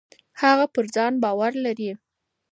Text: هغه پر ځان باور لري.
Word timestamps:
هغه 0.41 0.65
پر 0.73 0.85
ځان 0.95 1.13
باور 1.23 1.51
لري. 1.65 1.89